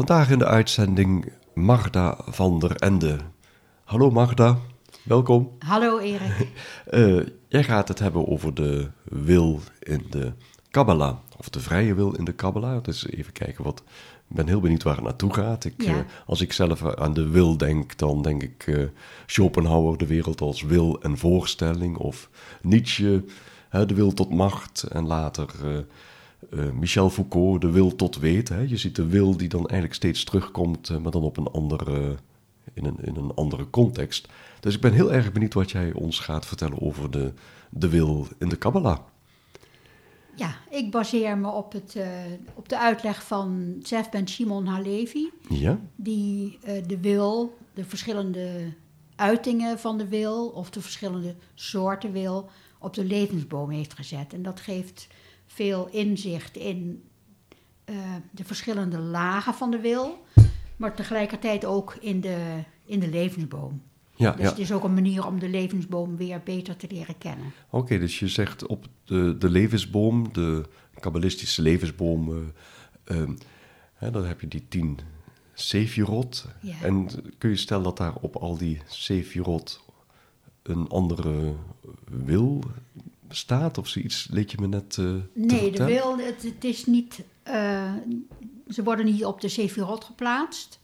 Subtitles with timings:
[0.00, 3.18] Vandaag in de uitzending Magda van der Ende.
[3.84, 4.58] Hallo Magda,
[5.02, 5.50] welkom.
[5.58, 6.48] Hallo Erik.
[6.90, 10.32] Uh, jij gaat het hebben over de wil in de
[10.70, 12.82] Kabbalah, of de vrije wil in de Kabbalah.
[12.82, 13.82] Dus even kijken wat.
[14.28, 15.64] Ik ben heel benieuwd waar het naartoe gaat.
[15.64, 15.96] Ik, Ja.
[15.96, 18.84] eh, als ik zelf aan de wil denk, dan denk ik eh,
[19.26, 21.96] Schopenhauer, de wereld als wil en voorstelling.
[21.96, 22.30] Of
[22.62, 23.24] Nietzsche,
[23.68, 24.82] hè, de wil tot macht.
[24.82, 25.48] En later
[26.50, 28.56] eh, eh, Michel Foucault, de wil tot weten.
[28.56, 28.62] Hè.
[28.62, 32.16] Je ziet de wil die dan eigenlijk steeds terugkomt, eh, maar dan op een andere,
[32.72, 34.28] in, een, in een andere context.
[34.60, 37.32] Dus ik ben heel erg benieuwd wat jij ons gaat vertellen over de,
[37.70, 38.98] de wil in de Kabbalah.
[40.40, 42.08] Ja, ik baseer me op, het, eh,
[42.54, 45.80] op de uitleg van Zef Ben Shimon Halevi, Ja?
[45.96, 48.72] die eh, de wil, de verschillende
[49.16, 54.32] uitingen van de wil of de verschillende soorten wil op de levensboom heeft gezet.
[54.32, 55.06] En dat geeft
[55.52, 57.02] veel inzicht in
[57.84, 57.96] eh,
[58.30, 60.24] de verschillende lagen van de wil,
[60.76, 63.82] maar tegelijkertijd ook in de, in de levensboom.
[64.16, 64.48] Ja, Dus ja.
[64.48, 67.52] het is ook een manier om de levensboom weer beter te leren kennen.
[67.70, 70.64] Oké, dus je zegt op de, de levensboom, de
[71.00, 72.30] kabbalistische levensboom,
[73.04, 73.34] eh, ehm,
[73.94, 74.98] hè, dan heb je die tien
[75.54, 76.46] Sefirot.
[76.60, 76.74] Ja.
[76.82, 79.80] En kun je stellen dat daar op al die Sefirot
[80.62, 81.54] een andere
[82.08, 82.64] wil
[83.36, 83.78] staat?
[83.78, 85.86] Of zoiets leed je me net eh Nee, de vertellen?
[85.86, 87.22] wil, het, het is niet.
[87.42, 87.92] eh,
[88.68, 90.80] ze worden niet op de Sefirot geplaatst.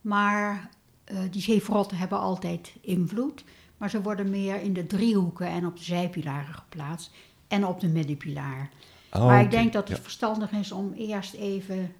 [0.00, 0.70] Maar
[1.04, 3.44] eh, die Sefirot hebben altijd invloed.
[3.76, 7.10] Maar ze worden meer in de driehoeken en op de zijpilaren geplaatst.
[7.48, 8.70] En op de middenpilaar.
[9.08, 10.02] Ah, maar ik denk dat het ja.
[10.02, 11.92] verstandig is om eerst even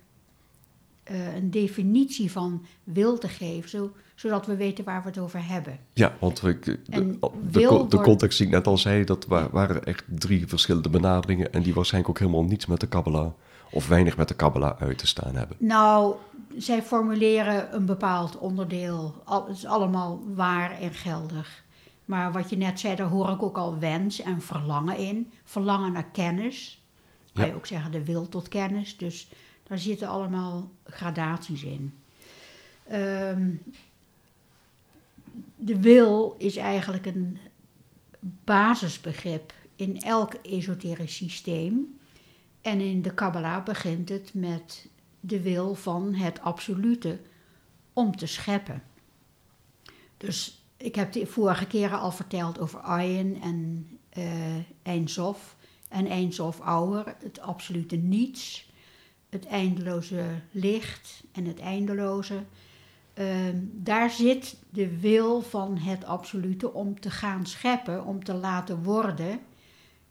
[1.08, 3.70] eh, een definitie van wil te geven.
[3.70, 5.78] Zo, zodat we weten waar we het over hebben.
[5.92, 7.18] Ja, want ik, de,
[7.88, 11.52] de, context die ik net al zei, dat wa- waren echt drie verschillende benaderingen.
[11.52, 13.30] En die waarschijnlijk ook helemaal niets met de Kabbalah,
[13.70, 15.56] of weinig met de Kabbalah uit te staan hebben.
[15.60, 16.14] Nou,
[16.56, 19.14] zij formuleren een bepaald onderdeel.
[19.24, 21.64] Al- Het is allemaal waar en geldig.
[22.04, 25.32] Maar wat je net zei, daar hoor ik ook al wens en verlangen in.
[25.44, 26.82] Verlangen naar kennis.
[27.32, 27.50] Kan Ja.
[27.50, 28.96] je ook zeggen de wil tot kennis.
[28.96, 29.28] Dus
[29.68, 31.94] daar zitten allemaal gradaties in.
[32.88, 33.50] Ehm,
[35.56, 37.38] de wil is eigenlijk een
[38.20, 41.98] basisbegrip in elk esoterisch systeem.
[42.60, 44.88] En in de Kabbalah begint het met
[45.20, 47.20] de wil van het absolute
[47.92, 48.82] om te scheppen.
[50.16, 55.56] Dus ik heb de vorige keren al verteld over Ayin en eh Ein Sof
[55.88, 58.67] en Ein Sof Auer, het absolute niets,
[59.28, 62.42] het eindeloze licht en het eindeloze.
[63.14, 68.82] Ehm, daar zit de wil van het absolute om te gaan scheppen, om te laten
[68.82, 69.40] worden.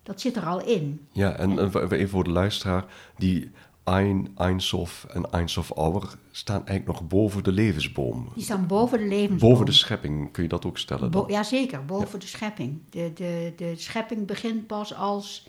[0.03, 1.07] Dat zit er al in.
[1.11, 2.85] Ja, en, en even voor de luisteraar,
[3.17, 3.51] die
[3.83, 8.29] Ein, Einsof en Einsof Auer staan eigenlijk nog boven de levensboom.
[8.33, 9.49] Die staan boven de levensboom.
[9.49, 11.11] Boven de schepping, kun je dat ook stellen?
[11.11, 12.79] Bo jazeker, boven de schepping.
[12.89, 15.47] De, de, de schepping begint pas als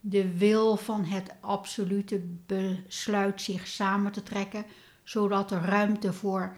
[0.00, 4.64] de wil van het absolute besluit zich samen te trekken,
[5.02, 6.56] zodat er ruimte voor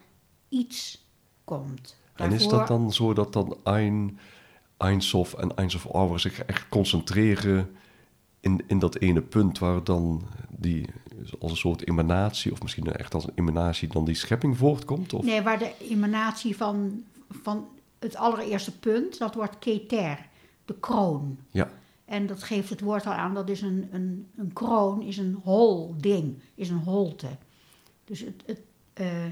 [0.49, 1.07] iets
[1.45, 2.01] komt.
[2.15, 4.19] En is dat dan zo dat dan Ein,
[4.77, 7.71] Einsof en Einsof Auer zich echt concentreren
[8.41, 10.89] in, in dat ene punt waar dan die
[11.39, 15.13] als een soort emanatie, of misschien echt als een emanatie, dan die schepping voortkomt?
[15.13, 15.25] Of?
[15.25, 17.69] Nee, waar de emanatie van, van
[17.99, 20.27] het allereerste punt, dat wordt keter,
[20.65, 21.39] de kroon.
[21.51, 21.71] Ja,
[22.05, 25.41] En dat geeft het woord al aan, dat is een, een, een kroon, is een
[25.45, 27.29] hol ding, is een holte.
[28.05, 28.61] Dus het, het,
[28.93, 29.25] eh,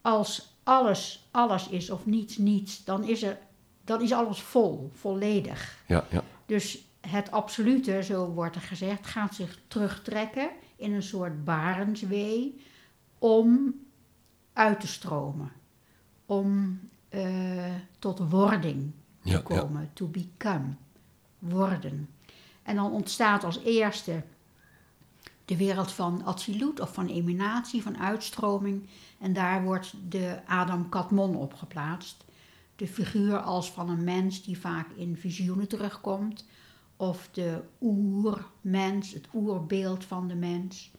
[0.00, 3.38] als alles alles is of niets niets, dan is, er,
[3.84, 5.84] dan is alles vol, volledig.
[5.86, 6.24] ja, ja.
[6.46, 12.60] Dus het absolute, zo wordt er gezegd, gaat zich terugtrekken in een soort barenswee
[13.18, 13.74] om
[14.52, 15.52] uit te stromen.
[16.26, 18.92] Om eh, tot wording
[19.22, 19.38] te ja.
[19.38, 20.64] komen, to become,
[21.42, 22.08] worden.
[22.62, 24.22] En dan ontstaat als eerste
[25.44, 28.86] de wereld van Atsilut of van emanatie, van uitstroming.
[29.18, 32.24] En daar wordt de Adam Katmon op geplaatst.
[32.76, 36.46] De figuur als van een mens die vaak in visioenen terugkomt.
[36.96, 40.90] Of de oermens, het oerbeeld van de mens.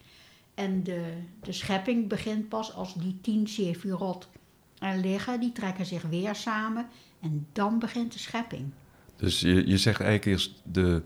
[0.54, 4.30] En de, de schepping begint pas als die tien sefirot
[4.80, 5.40] er liggen.
[5.40, 6.88] Die trekken zich weer samen.
[7.20, 8.72] En dan begint de schepping.
[9.16, 11.04] Dus je, je zegt eigenlijk eerst de,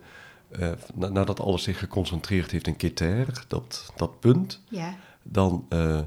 [0.50, 4.96] eh, na- nadat alles zich geconcentreerd heeft in Keter, dat, dat punt, Ja.
[5.24, 6.00] dan eh,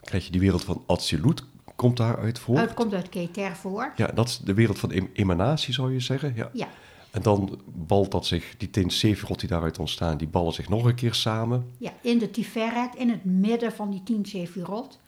[0.00, 1.42] krijg je die wereld van Absolute,
[1.76, 2.60] komt daaruit voort.
[2.60, 3.98] Het komt uit Keter voort.
[3.98, 6.32] Ja, dat is de wereld van em- emanatie, zou je zeggen.
[6.36, 6.50] Ja.
[6.52, 6.68] Ja.
[7.10, 10.84] En dan balt dat zich, die tien Sefirot die daaruit ontstaan, die ballen zich nog
[10.84, 11.70] een keer samen.
[11.78, 14.98] Ja, in de Tiferet, in het midden van die tien Sefirot,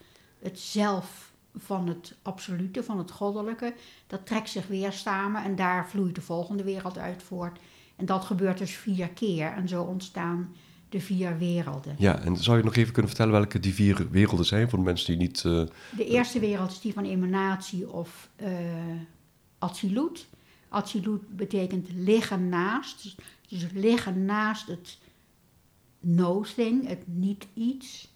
[0.43, 3.75] het zelf van het absolute, van het goddelijke,
[4.06, 7.58] dat trekt zich weer samen en daar vloeit de volgende wereld uit voort.
[7.97, 10.55] En dat gebeurt dus vier keer en zo ontstaan
[10.88, 11.94] de vier werelden.
[11.99, 14.85] Ja, en zou je nog even kunnen vertellen welke die vier werelden zijn voor de
[14.85, 15.44] mensen die niet...
[15.44, 15.62] eh,
[15.97, 18.49] De eerste wereld is die van emanatie of eh
[19.58, 20.29] Atsilut.
[20.69, 23.17] Atsilut betekent liggen naast, dus,
[23.49, 24.99] dus liggen naast het
[26.00, 28.08] no-thing, het niet-iets.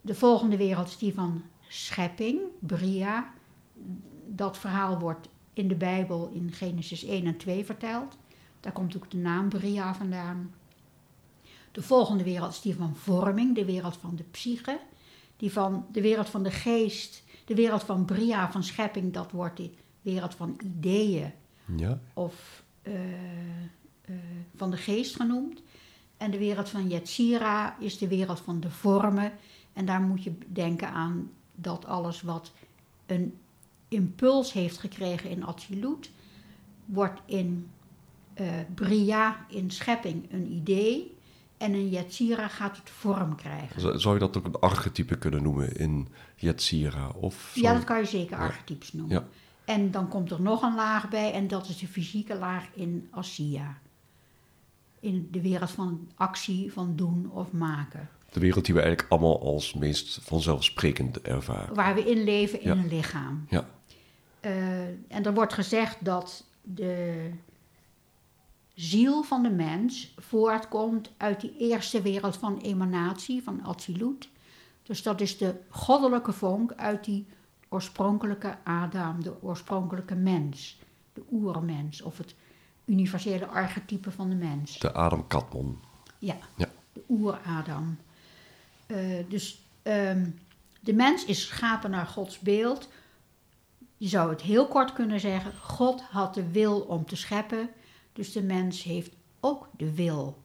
[0.00, 3.32] De volgende wereld is die van schepping, Bria.
[4.26, 8.16] Dat verhaal wordt in de Bijbel in Genesis 1 en 2 verteld.
[8.60, 10.54] Daar komt ook de naam Bria vandaan.
[11.72, 14.80] De volgende wereld is die van vorming, de wereld van de psyche.
[15.36, 19.56] Die van de wereld van de geest, de wereld van Bria, van schepping, dat wordt
[19.56, 19.70] de
[20.02, 21.32] wereld van ideeën
[21.76, 22.94] ja, of eh,
[24.04, 24.14] eh,
[24.56, 25.62] van de geest genoemd.
[26.16, 29.32] En de wereld van Yetzira is de wereld van de vormen.
[29.72, 32.52] En daar moet je denken aan dat alles wat
[33.06, 33.38] een
[33.88, 36.10] impuls heeft gekregen in Atsilut,
[36.84, 37.70] wordt in
[38.34, 41.14] eh, Bria, in schepping, een idee.
[41.56, 44.00] En in Yetzira gaat het vorm krijgen.
[44.00, 47.08] zou je dat ook een archetype kunnen noemen in Yetzira?
[47.08, 49.16] Of Ja, dat kan je zeker archetypes noemen.
[49.16, 49.24] Ja.
[49.64, 53.08] En dan komt er nog een laag bij en dat is de fysieke laag in
[53.10, 53.78] Asiya.
[55.00, 58.08] In de wereld van actie, van doen of maken.
[58.32, 61.74] De wereld die we eigenlijk allemaal als meest vanzelfsprekend ervaren.
[61.74, 62.82] Waar we in leven in Ja.
[62.82, 63.46] een lichaam.
[63.50, 63.64] Ja,
[64.40, 67.30] Eh, en er wordt gezegd dat de
[68.74, 74.28] ziel van de mens voortkomt uit die eerste wereld van emanatie, van Atsilut.
[74.82, 77.26] Dus dat is de goddelijke vonk uit die
[77.68, 80.78] oorspronkelijke Adam, de oorspronkelijke mens,
[81.12, 82.34] de oermens of het
[82.84, 84.78] universele archetype van de mens.
[84.78, 85.78] de Adam Katmon.
[86.18, 86.68] Ja, Ja.
[86.92, 87.96] de oeradam.
[88.86, 90.30] Eh dus ehm,
[90.80, 92.88] de mens is geschapen naar Gods beeld.
[93.96, 97.70] Je zou het heel kort kunnen zeggen: God had de wil om te scheppen,
[98.12, 100.42] dus de mens heeft ook de wil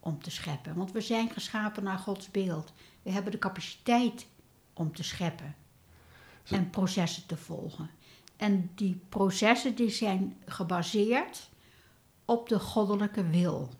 [0.00, 0.74] om te scheppen.
[0.74, 2.72] Want we zijn geschapen naar Gods beeld.
[3.02, 4.26] We hebben de capaciteit
[4.72, 5.54] om te scheppen
[6.44, 7.90] en processen te volgen.
[8.36, 11.48] En die processen die zijn gebaseerd
[12.24, 13.70] op de goddelijke wil.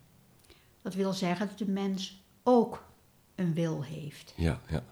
[0.82, 2.84] Dat wil zeggen dat de mens ook
[3.34, 4.32] een wil heeft.
[4.36, 4.82] Ja, ja.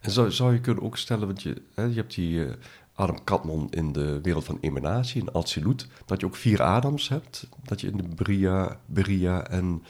[0.00, 2.52] En zou, zou je kunnen ook stellen, want je, hè, je hebt die eh,
[2.94, 7.46] Adam Katmon in de wereld van emanatie, in Absolute, dat je ook vier Adams hebt.
[7.64, 9.82] Dat je in de Bria, Beria en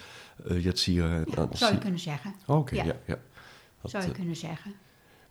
[0.50, 1.10] uh, Yetzira...
[1.16, 2.34] en Ja, zou je kunnen zeggen.
[2.46, 2.84] Oh, Oké, Ja.
[2.84, 2.96] ja.
[3.06, 3.18] ja,
[3.80, 4.72] Dat, Zou je eh, kunnen zeggen.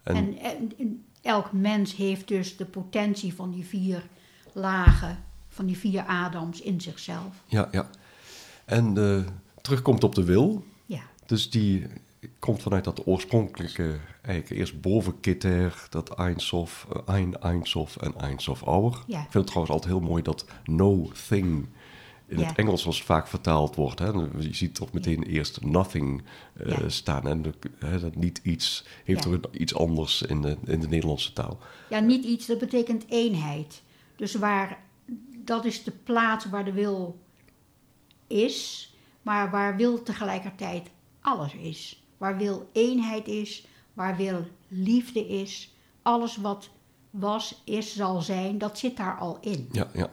[0.04, 0.38] en, En,
[0.78, 4.04] en- elk mens heeft dus de potentie van die vier
[4.54, 5.18] lagen,
[5.50, 7.36] van die vier Adams in zichzelf.
[7.46, 7.90] ja, ja.
[8.66, 9.28] En eh,
[9.62, 10.66] terugkomt op de wil.
[10.86, 11.88] Ja, Dus die
[12.40, 18.62] komt vanuit dat oorspronkelijke, eigenlijk eerst boven Keter, dat Eindsof, eh, Ein, Eindsof en Eindsof
[18.62, 19.04] Auer.
[19.08, 19.18] Ja.
[19.18, 21.68] Ik vind het trouwens altijd heel mooi dat no thing
[22.28, 22.46] in Ja.
[22.46, 24.00] het Engels zoals het vaak vertaald wordt.
[24.00, 24.08] Hè.
[24.40, 26.22] Je ziet toch meteen eerst nothing
[26.54, 26.90] eh, Ja.
[26.90, 27.28] staan.
[27.28, 31.34] En de- hè, dat niet iets heeft er iets anders in de, in de Nederlandse
[31.34, 31.58] taal.
[31.90, 33.82] ja niet iets, dat betekent eenheid.
[34.16, 34.80] Dus waar,
[35.46, 37.20] dat is de plaats waar de wil
[38.28, 38.90] is,
[39.22, 40.90] maar waar wil tegelijkertijd
[41.22, 42.01] alles is.
[42.22, 45.74] Waar wil eenheid is, waar wil liefde is.
[46.02, 46.70] Alles wat
[47.10, 49.70] was, is, zal zijn, dat zit daar al in.
[49.72, 50.10] Ja, ja.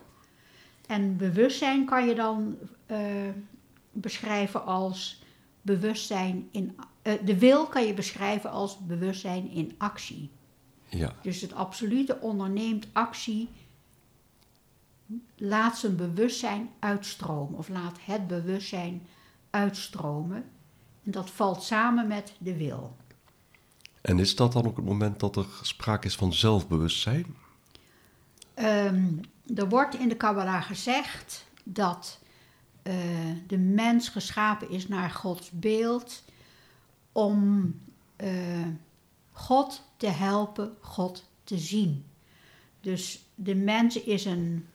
[0.86, 3.28] En bewustzijn kan je dan eh,
[3.92, 5.22] beschrijven als
[5.62, 6.76] bewustzijn in.
[7.02, 10.30] eh, de wil kan je beschrijven als bewustzijn in actie.
[10.88, 11.14] ja.
[11.22, 13.48] Dus het absolute onderneemt actie,
[15.36, 19.06] laat zijn bewustzijn uitstromen of laat het bewustzijn
[19.50, 20.44] uitstromen.
[21.08, 22.96] En dat valt samen met de wil.
[24.00, 27.36] En is dat dan ook het moment dat er sprake is van zelfbewustzijn?
[28.54, 29.12] Ehm,
[29.54, 32.18] er wordt in de Kabbalah gezegd dat
[32.82, 32.94] eh,
[33.46, 36.24] de mens geschapen is naar Gods beeld
[37.12, 37.74] om
[38.16, 38.66] eh,
[39.32, 42.04] God te helpen, God te zien.
[42.80, 44.66] Dus de mens is een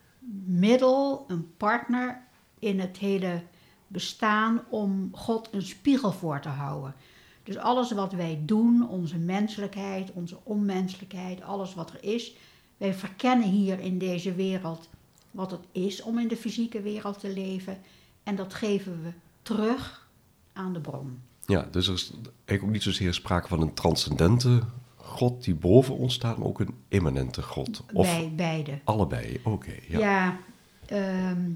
[0.44, 2.22] middel, een partner
[2.58, 3.42] in het hele
[3.86, 6.94] bestaan om God een spiegel voor te houden.
[7.42, 12.36] Dus alles wat wij doen, onze menselijkheid, onze onmenselijkheid, alles wat er is,
[12.76, 14.88] wij verkennen hier in deze wereld
[15.30, 17.78] wat het is om in de fysieke wereld te leven
[18.22, 19.10] en dat geven we
[19.42, 20.08] terug
[20.52, 21.20] aan de bron.
[21.46, 24.62] Ja, dus er is eigenlijk ook niet zozeer sprake van een transcendente
[24.96, 27.84] God die boven ons staat, maar ook een immanente God.
[27.92, 28.78] Of Bij, beide.
[28.84, 29.74] Allebei, oké.
[29.88, 30.38] ja, ja
[30.86, 31.50] ehm,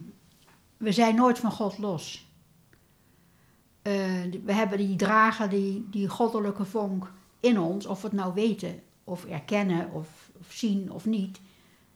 [0.78, 2.26] we zijn nooit van God los.
[3.82, 3.94] Uh,
[4.44, 8.82] we hebben die dragen, die, die goddelijke vonk in ons, of we het nou weten,
[9.04, 11.40] of erkennen, of, of zien of niet.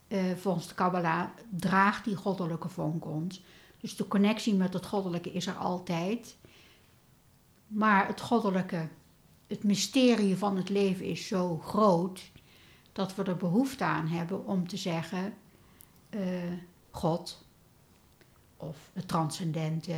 [0.08, 3.42] Uh, volgens de Kabbalah draagt die goddelijke vonk ons.
[3.80, 6.36] Dus de connectie met het goddelijke is er altijd.
[7.66, 8.88] Maar het goddelijke,
[9.46, 12.30] het mysterie van het leven is zo groot
[12.92, 15.34] dat we er behoefte aan hebben om te zeggen:
[16.10, 16.20] uh,
[16.90, 17.41] God,
[18.62, 19.96] of het transcendente,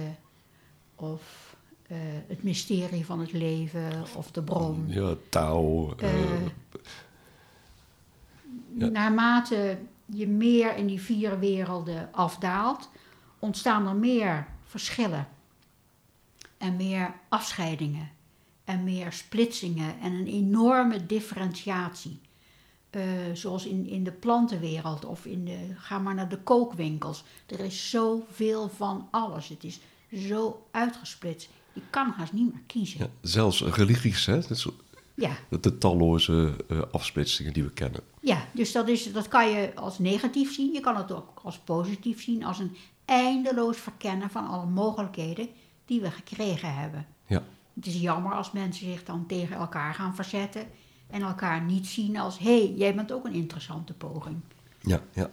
[0.95, 1.57] of
[1.89, 4.85] uh, het mysterie van het leven, of de bron.
[4.89, 5.95] Ja, touw.
[6.03, 6.47] Uh,
[8.77, 8.89] ja.
[8.89, 12.91] Naarmate je meer in die vier werelden afdaalt,
[13.39, 15.29] ontstaan er meer verschillen
[16.59, 18.11] en meer afscheidingen
[18.65, 22.21] en meer splitsingen en een enorme differentiatie.
[22.97, 27.25] Uh, zoals in, in de plantenwereld of in de, ga maar naar de kookwinkels.
[27.47, 29.49] Er is zoveel van alles.
[29.49, 29.81] Het is
[30.29, 31.49] zo uitgesplitst.
[31.73, 32.99] Je kan haast niet meer kiezen.
[32.99, 34.41] Ja, zelfs religies, hè?
[34.41, 34.67] Dat
[35.15, 35.37] ja.
[35.61, 38.01] De talloze uh, afsplitsingen die we kennen.
[38.21, 40.73] Ja, dus dat, is, dat kan je als negatief zien.
[40.73, 42.45] Je kan het ook als positief zien.
[42.45, 45.49] Als een eindeloos verkennen van alle mogelijkheden
[45.85, 47.07] die we gekregen hebben.
[47.27, 47.43] Ja.
[47.75, 50.67] Het is jammer als mensen zich dan tegen elkaar gaan verzetten
[51.15, 54.37] en elkaar niet zien als: hé, hey, jij bent ook een interessante poging.
[54.81, 55.31] Ja, ja.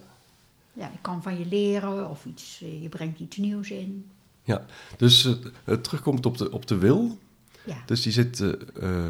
[0.72, 4.10] Ja, ik kan van je leren of iets, eh, je brengt iets nieuws in.
[4.42, 4.64] Ja,
[4.96, 5.34] dus uh,
[5.64, 7.18] het terugkomt op de, op de wil.
[7.64, 7.82] Ja.
[7.86, 9.06] Dus die zit, uh,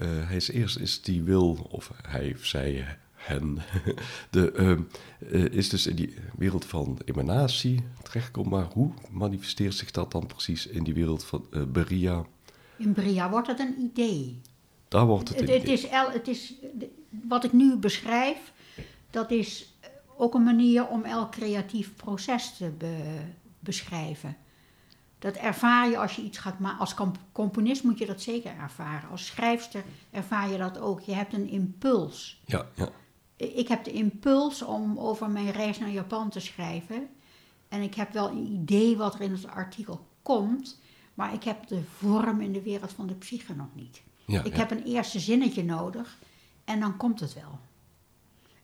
[0.00, 3.58] hij is eerst is die wil, of hij of zij, hen,
[4.30, 4.82] de, ehm,
[5.52, 8.50] is dus in die wereld van emanatie terechtgekomen.
[8.50, 12.24] Maar hoe manifesteert zich dat dan precies in die wereld van Beria?
[12.76, 14.40] In Beria wordt het een idee.
[14.88, 16.54] Daar wordt het, het, het is, het is
[17.08, 18.52] Wat ik nu beschrijf,
[19.10, 19.74] dat is
[20.16, 22.72] ook een manier om elk creatief proces te
[23.58, 24.36] beschrijven.
[25.18, 26.78] Dat ervaar je als je iets gaat maken.
[26.78, 26.94] Als
[27.32, 29.10] componist moet je dat zeker ervaren.
[29.10, 31.00] Als schrijfster ervaar je dat ook.
[31.00, 32.40] Je hebt een impuls.
[32.44, 32.88] Ja, ja.
[33.36, 37.08] Ik heb de impuls om over mijn reis naar Japan te schrijven.
[37.68, 40.80] En ik heb wel een idee wat er in het artikel komt.
[41.14, 44.02] Maar ik heb de vorm in de wereld van de psyche nog niet.
[44.26, 46.18] Ja, ik heb een eerste zinnetje nodig
[46.64, 47.58] en dan komt het wel.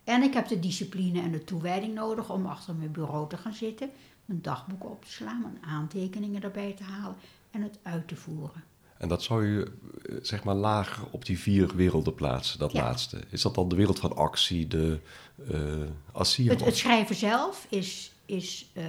[0.05, 3.55] En ik heb de discipline en de toewijding nodig om achter mijn bureau te gaan
[3.55, 3.91] zitten,
[4.25, 7.17] mijn dagboek op te slaan, mijn aantekeningen erbij te halen
[7.51, 8.65] en het uit te voeren.
[8.99, 13.21] En dat zou je eh, zeg maar lager op die vier werelden plaatsen, dat laatste.
[13.29, 15.01] Is dat dan de wereld van actie, de
[15.51, 15.59] uh,
[16.13, 16.51] Assia?
[16.51, 18.85] Het, het, schrijven zelf is, is, uh,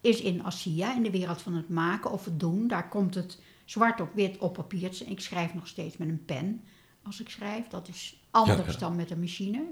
[0.00, 2.68] is in Assia, in de wereld van het maken of het doen.
[2.68, 3.38] Daar komt het
[3.72, 5.04] zwart op wit op papiertje.
[5.04, 6.62] Ik schrijf nog steeds met een pen
[7.02, 7.66] als ik schrijf.
[7.68, 9.64] Dat is anders dan met een machine.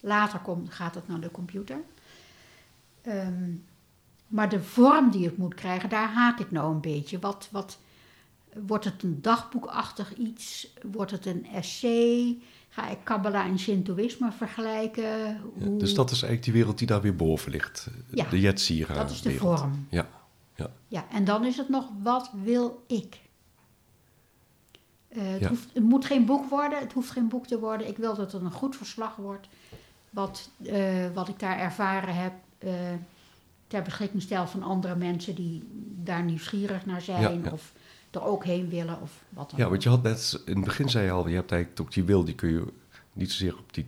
[0.00, 1.80] Later komt, gaat het naar de computer.
[3.02, 3.50] Ehm,
[4.26, 7.18] maar de vorm die het moet krijgen, daar haak ik nou een beetje.
[7.18, 7.78] Wat, wat,
[8.66, 10.72] wordt het een dagboekachtig iets?
[10.92, 12.38] Wordt het een essay?
[12.68, 15.40] Ga ik Kabbalah en Shintoïsme vergelijken?
[15.54, 15.76] Hoe...
[15.76, 17.88] dus dat is eigenlijk die wereld die daar weer boven ligt.
[18.10, 19.58] Ja, de Yetzira dat is de wereld.
[19.58, 19.86] vorm.
[19.90, 20.08] Ja.
[20.62, 20.70] Ja.
[20.88, 23.20] ja, en dan is het nog, wat wil ik?
[25.08, 27.88] Uh, het, hoeft, het, moet geen boek worden, het hoeft geen boek te worden.
[27.88, 29.48] Ik wil dat het een goed verslag wordt.
[30.10, 32.72] Wat, uh, wat ik daar ervaren heb, uh,
[33.66, 35.62] ter beschikking stel van andere mensen die
[36.02, 37.20] daar nieuwsgierig naar zijn.
[37.20, 37.50] Ja, ja.
[37.50, 37.72] Of
[38.10, 40.88] er ook heen willen of wat dan Ja, want je had net, in het begin
[40.88, 42.64] zei je al, je hebt eigenlijk ook die wil, die kun je
[43.12, 43.86] niet zozeer op die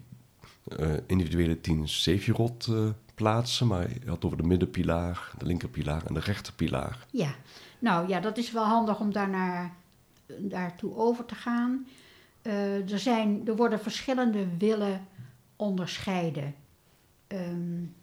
[1.07, 2.69] individuele tien Sefirot
[3.15, 7.07] plaatsen, maar je had over de middenpilaar, de linkerpilaar en de rechterpilaar.
[7.11, 7.35] Ja,
[7.79, 9.75] nou ja, dat is wel handig om daarnaar,
[10.39, 11.87] daartoe over te gaan.
[12.43, 15.07] Uh, er, zijn, er worden verschillende willen
[15.57, 16.55] onderscheiden.
[17.29, 17.95] Um,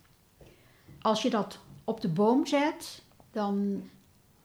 [1.02, 3.84] als je dat op de boom zet, dan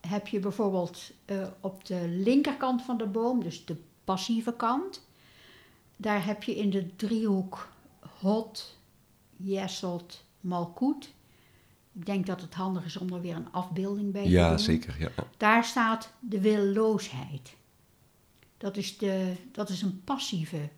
[0.00, 5.06] heb je bijvoorbeeld uh, op de linkerkant van de boom, dus de passieve kant,
[5.96, 7.68] daar heb je in de driehoek
[8.20, 8.78] hot,
[9.36, 11.14] jesselt, Malkoet.
[11.92, 14.58] Ik denk dat het handig is om er weer een afbeelding bij te ja, doen.
[14.58, 17.56] Zeker, ja, Daar staat de willoosheid.
[18.56, 20.70] Dat is, de, dat is een passieve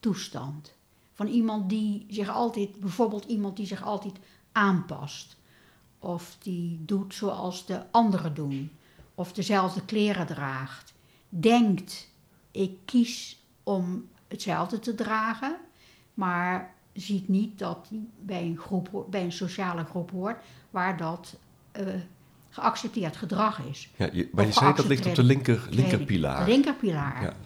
[0.00, 0.74] toestand.
[1.12, 4.18] Van iemand die zich altijd, bijvoorbeeld iemand die zich altijd
[4.52, 5.36] aanpast.
[5.98, 8.70] Of die doet zoals de anderen doen.
[9.14, 10.94] Of dezelfde kleren draagt.
[11.28, 12.10] Denkt,
[12.50, 15.56] ik kies om hetzelfde te dragen.
[16.14, 21.38] Maar ziet niet dat hij bij een, groep, bij een sociale groep hoort waar dat
[21.80, 21.86] uh,
[22.48, 23.90] geaccepteerd gedrag is.
[23.96, 26.48] Ja, je, maar je zei dat ligt op de linker, linkerpilaar.
[26.48, 27.22] Linkerpilaar.
[27.22, 27.36] Ja.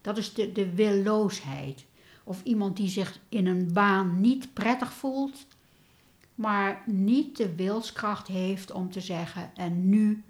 [0.00, 1.84] Dat is de, de willoosheid.
[2.24, 5.46] Of iemand die zich in een baan niet prettig voelt,
[6.34, 10.24] maar niet de wilskracht heeft om te zeggen: en nu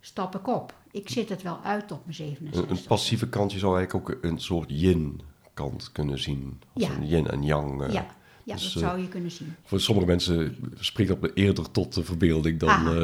[0.00, 0.74] stap ik op.
[0.90, 2.70] Ik zit het wel uit op mijn 67.
[2.70, 5.20] Een, een passieve kant, je zou eigenlijk ook een soort yin
[5.56, 6.60] kant kunnen zien.
[6.72, 6.90] Als ja.
[6.90, 7.82] een yin en yang.
[7.82, 8.06] Uh, ja.
[8.44, 9.54] Ja, dus, dat zou je kunnen zien.
[9.64, 12.94] Voor sommige mensen spreekt dat eerder tot de verbeelding dan uh,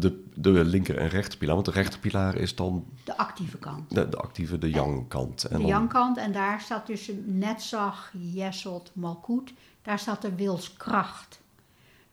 [0.00, 1.54] de, de linker- en rechterpilaar.
[1.54, 2.84] Want de rechterpilaar is dan...
[3.04, 3.94] De actieve kant.
[3.94, 5.42] De, de actieve, de yang-kant.
[5.42, 5.66] De dan...
[5.66, 6.16] yang-kant.
[6.16, 9.52] En daar staat tussen Netzach, Jesselt, Malkoet.
[9.82, 11.40] Daar staat de wilskracht.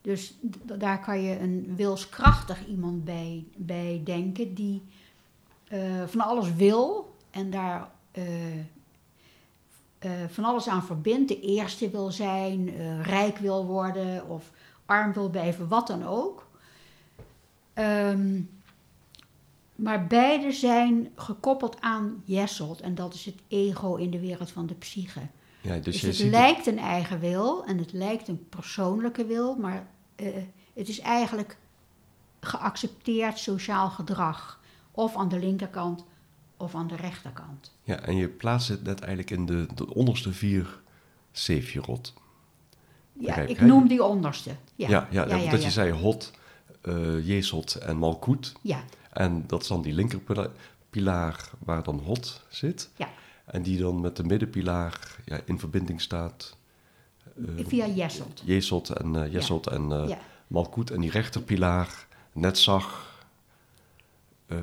[0.02, 4.82] Dus daar kan je een wilskrachtig iemand bij, bij denken die
[6.06, 8.24] van alles wil en daar uh,
[10.30, 11.28] van alles aan verbindt.
[11.28, 14.52] De eerste wil zijn, uh, rijk wil worden of
[14.86, 16.48] arm wil blijven, wat dan ook.
[17.74, 18.50] Um,
[19.76, 24.66] maar beide zijn gekoppeld aan Jesselt en dat is het ego in de wereld van
[24.66, 25.22] de psyche.
[25.62, 29.88] Ja, dus, dus het lijkt een eigen wil en het lijkt een persoonlijke wil, maar
[30.16, 30.28] uh,
[30.74, 31.58] het is eigenlijk
[32.40, 34.62] geaccepteerd sociaal gedrag.
[34.92, 36.06] Of aan de linkerkant
[36.64, 37.72] of aan de rechterkant.
[37.84, 40.82] Ja, en je plaatst het net eigenlijk in de, de onderste vier
[41.32, 42.14] Sefirot.
[43.20, 44.56] Ja, ik noem die onderste.
[44.76, 46.32] Ja, ja, ja, ja, dat je zei Hot,
[46.84, 48.54] uh, Jezot en Malkoet.
[48.62, 48.84] Ja.
[49.12, 52.90] En dat is dan die linkerpilaar waar dan Hot zit.
[52.96, 53.10] Ja.
[53.46, 56.58] En die dan met de middenpilaar ja, in verbinding staat.
[57.36, 58.42] Uh, Via Jezot.
[58.46, 60.16] Jezot en, uh, Jezot en uh,
[60.48, 60.92] Malkoet.
[60.92, 63.13] En die rechterpilaar, Netzach,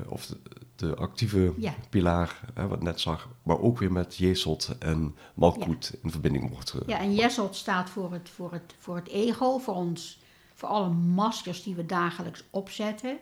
[0.07, 0.37] of de,
[0.75, 1.53] de actieve
[1.89, 6.75] pilaar, hè, wat net zag, maar ook weer met Jesot en Malkoet in verbinding wordt.
[6.87, 10.19] Ja, en Jesot staat voor het, voor, het, voor het ego, voor ons,
[10.53, 13.17] voor alle maskers die we dagelijks opzetten.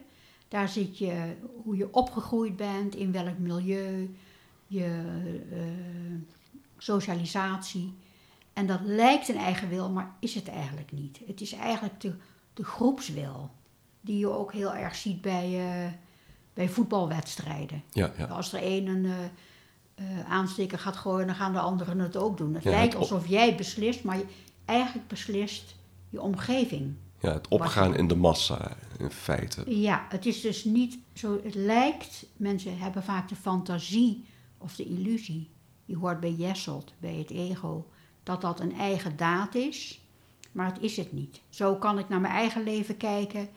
[0.48, 4.14] Daar zit je hoe je opgegroeid bent, in welk milieu,
[4.66, 5.02] je
[5.52, 5.58] uh,
[6.78, 7.94] socialisatie.
[8.52, 11.20] En dat lijkt een eigen wil, maar is het eigenlijk niet.
[11.26, 12.14] Het is eigenlijk de,
[12.54, 13.50] de groepswil,
[14.00, 15.50] die je ook heel erg ziet bij.
[15.86, 15.92] Uh,
[16.60, 17.82] bij voetbalwedstrijden.
[17.90, 18.24] Ja, ja.
[18.24, 22.54] Als er één een uh, aansteker gaat gooien, dan gaan de anderen het ook doen.
[22.54, 24.24] Het lijkt alsof jij beslist, maar je,
[24.64, 25.76] eigenlijk beslist
[26.08, 26.94] je omgeving.
[27.20, 29.80] Ja, het opgaan in de massa, in feite.
[29.80, 31.40] Ja, het is dus niet zo.
[31.42, 34.24] Het lijkt, mensen hebben vaak de fantasie
[34.58, 35.50] of de illusie.
[35.84, 37.90] Je hoort bij Jesselt, bij het ego,
[38.22, 40.00] dat dat een eigen daad is.
[40.52, 41.40] Maar het is het niet.
[41.48, 43.48] Zo kan ik naar mijn eigen leven kijken.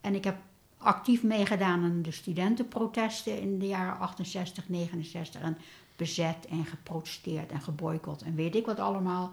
[0.00, 0.36] En ik heb
[0.82, 5.58] actief meegedaan aan de studentenprotesten in de jaren 68, 69 en
[5.96, 9.32] bezet en geprotesteerd en geboycott en weet ik wat allemaal.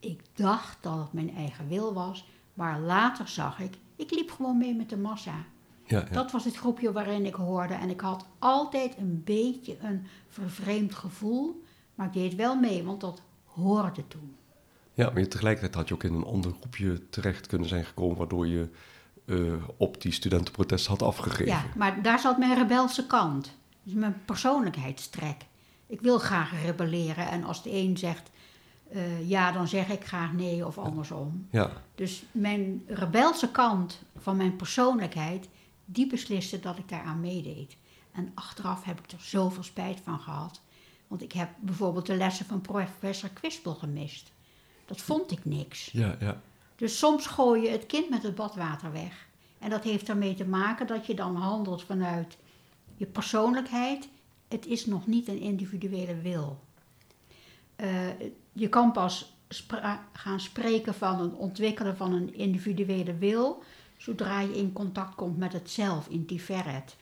[0.00, 4.58] Ik dacht dat het mijn eigen wil was, maar later zag ik, ik liep gewoon
[4.58, 5.44] mee met de massa.
[5.84, 6.04] Ja, ja.
[6.04, 10.94] Dat was het groepje waarin ik hoorde en ik had altijd een beetje een vervreemd
[10.94, 11.62] gevoel,
[11.94, 14.36] maar ik deed wel mee, want dat hoorde toen.
[14.94, 18.46] Ja, maar tegelijkertijd had je ook in een ander groepje terecht kunnen zijn gekomen, waardoor
[18.46, 18.68] je
[19.26, 21.46] uh, op die studentenprotest had afgegeven.
[21.46, 23.54] Ja, maar daar zat mijn rebelse kant.
[23.82, 25.44] Dus mijn persoonlijkheidstrek.
[25.86, 28.30] Ik wil graag rebelleren en als de een zegt
[28.92, 31.46] uh, ja, dan zeg ik graag nee of andersom.
[31.50, 31.70] Ja.
[31.94, 35.48] Dus mijn rebelse kant van mijn persoonlijkheid,
[35.84, 37.76] die besliste dat ik daaraan meedeed.
[38.12, 40.60] En achteraf heb ik er zoveel spijt van gehad.
[41.06, 44.32] Want ik heb bijvoorbeeld de lessen van professor Quispel gemist.
[44.86, 45.88] Dat vond ik niks.
[45.92, 46.40] Ja, ja.
[46.76, 49.26] Dus soms gooi je het kind met het badwater weg.
[49.58, 52.36] En dat heeft ermee te maken dat je dan handelt vanuit
[52.96, 54.08] je persoonlijkheid.
[54.48, 56.58] Het is nog niet een individuele wil.
[57.76, 57.88] Uh,
[58.52, 59.34] je kan pas
[60.12, 63.62] gaan spreken van het ontwikkelen van een individuele wil
[63.96, 66.96] zodra je in contact komt met het zelf in Tiferet.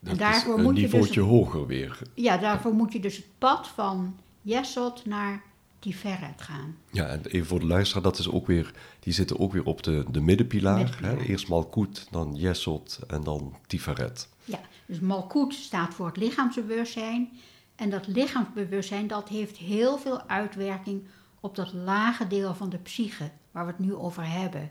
[0.00, 1.98] Dat en daarvoor is een moet je dus, hoger weer.
[2.14, 5.42] Ja, daarvoor moet je dus het pad van Jesot naar
[5.78, 5.94] die
[6.36, 6.76] gaan.
[6.90, 9.82] Ja, en even voor de luisteraar, dat is ook weer, die zitten ook weer op
[9.82, 10.98] de, de middenpilaar.
[11.02, 11.16] Hè?
[11.16, 14.28] Eerst Malkoet, dan Jesot en dan Tiferet.
[14.44, 17.30] Ja, dus Malkoet staat voor het lichaamsbewustzijn.
[17.74, 21.02] En dat lichaamsbewustzijn, dat heeft heel veel uitwerking
[21.40, 24.70] op dat lage deel van de psyche, waar we het nu over hebben.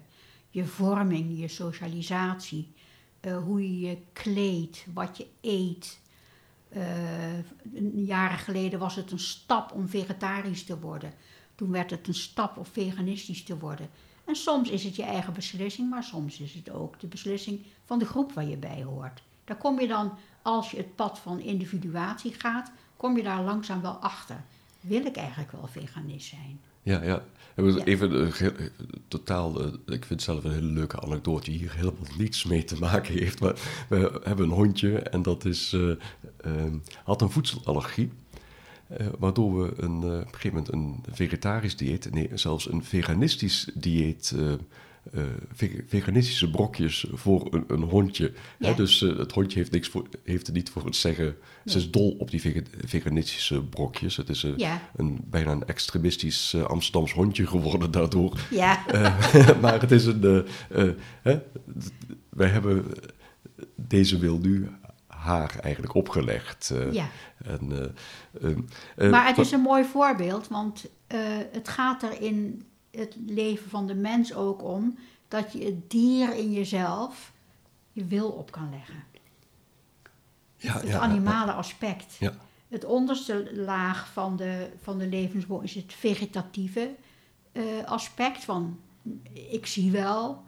[0.50, 2.74] Je vorming, je socialisatie,
[3.22, 6.00] uh, hoe je je kleedt, wat je eet,
[6.75, 11.13] Uh, jaren geleden was het een stap om vegetarisch te worden.
[11.56, 13.89] Toen werd het een stap om veganistisch te worden.
[14.25, 17.99] En soms is het je eigen beslissing, maar soms is het ook de beslissing van
[17.99, 19.23] de groep waar je bij hoort.
[19.43, 23.82] Daar kom je dan, als je het pad van individuatie gaat, kom je daar langzaam
[23.82, 24.43] wel achter.
[24.80, 26.60] Wil ik eigenlijk wel veganist zijn?
[26.88, 27.23] Ja, ja.
[27.86, 28.50] Even uh,
[29.08, 32.80] totaal, uh, ik vind zelf een hele leuke anekdote die hier helemaal niets mee te
[32.80, 33.39] maken heeft.
[33.39, 33.56] Maar
[33.89, 35.95] we hebben een hondje en dat is, uh,
[37.04, 38.10] had een voedselallergie.
[39.19, 44.36] waardoor we een, op een gegeven moment een vegetarisch dieet, nee, zelfs een veganistisch dieet
[45.13, 45.24] uh,
[45.88, 48.34] veganistische brokjes voor een, een hondje.
[48.60, 48.76] Hè?
[48.76, 51.36] Dus uh, het hondje heeft, niks voor, heeft er niet voor het zeggen.
[51.65, 54.17] Ze is dol op die veganistische brokjes.
[54.17, 58.39] Het is uh, een, bijna een extremistisch Amsterdams hondje geworden daardoor.
[58.50, 58.86] Ja.
[59.62, 60.46] maar het is een...
[61.22, 61.39] Hè?
[62.30, 62.86] wij hebben
[63.76, 64.70] deze wil nu
[65.08, 66.74] haar eigenlijk opgelegd.
[66.91, 67.10] ja.
[67.46, 67.96] En,
[69.10, 70.86] maar het is een mooi voorbeeld, want
[71.52, 74.97] het gaat er in het leven van de mens ook om
[75.28, 77.32] dat je het dier in jezelf
[77.91, 79.04] je wil op kan leggen.
[80.58, 82.15] Ja, het ja, animale aspect.
[82.19, 82.34] Ja.
[82.67, 86.95] Het onderste laag van de, van de levensboom is het vegetatieve
[87.54, 88.80] uh, aspect van
[89.34, 90.43] ik zie wel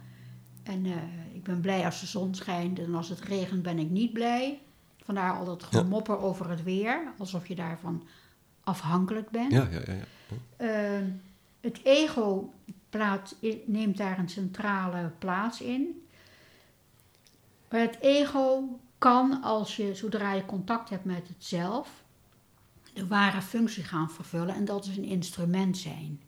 [0.63, 0.95] en uh,
[1.33, 4.59] ik ben blij als de zon schijnt en als het regent ben ik niet blij.
[5.03, 8.07] Vandaar al dat gemopper over het weer, alsof je daarvan
[8.63, 9.51] afhankelijk bent.
[9.51, 9.93] Ja, ja, ja.
[10.57, 10.97] ja.
[10.97, 11.07] Uh,
[11.59, 12.53] het ego
[13.65, 16.07] neemt daar een centrale plaats in.
[17.69, 22.03] Maar het ego kan, als je, zodra je contact hebt met het zelf,
[22.93, 26.21] de ware functie gaan vervullen en dat is een instrument zijn.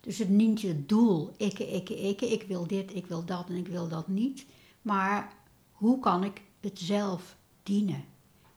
[0.00, 3.54] Dus het niet je doel, ikke, ikke, ikke, ik wil dit, ik wil dat en
[3.54, 4.46] ik wil dat niet.
[4.82, 5.32] Maar
[5.72, 8.04] hoe kan ik het zelf dienen?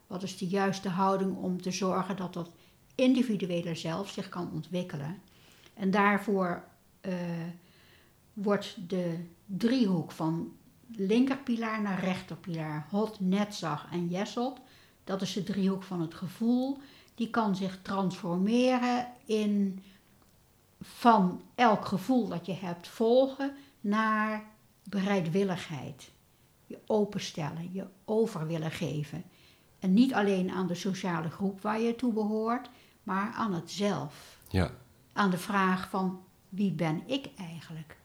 [0.07, 2.51] Wat is de juiste houding om te zorgen dat dat
[2.95, 5.21] individuele zelf zich kan ontwikkelen?
[5.81, 6.63] En daarvoor
[7.01, 7.13] uh,
[8.33, 10.51] wordt de driehoek van
[10.95, 14.59] linkerpilaar naar rechterpilaar, hot, netzag en jesselt,
[15.03, 16.77] dat is de driehoek van het gevoel,
[17.15, 19.83] die kan zich transformeren in
[20.81, 24.43] van elk gevoel dat je hebt volgen naar
[24.83, 26.11] bereidwilligheid.
[26.65, 29.23] Je openstellen, je over willen geven.
[29.79, 32.69] En niet alleen aan de sociale groep waar je toe behoort,
[33.03, 34.39] maar aan het zelf.
[34.49, 34.71] Ja
[35.13, 37.97] aan de vraag van wie ben ik eigenlijk?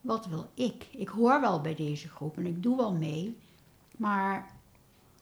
[0.00, 0.86] Wat wil ik?
[0.90, 3.36] Ik hoor wel bij deze groep en ik doe wel mee,
[3.96, 4.46] maar